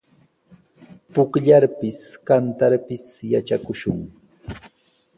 Pukllarpis, 1.13 1.99
kantarpis 2.27 3.05
yatrakushun. 3.33 3.97